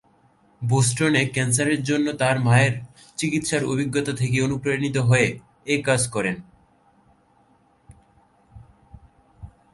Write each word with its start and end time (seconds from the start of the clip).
বোস্টনে 0.61 1.21
ক্যান্সারের 1.25 1.81
জন্য 1.83 2.07
তার 2.13 2.37
মায়ের 2.39 2.73
চিকিৎসার 3.17 3.63
অভিজ্ঞতা 3.63 4.13
থেকে 4.13 4.37
অনুপ্রাণিত 4.41 4.97
হয়ে 5.09 5.27
এ 5.65 5.75
কাজ 5.83 6.01
করেন। 6.07 6.35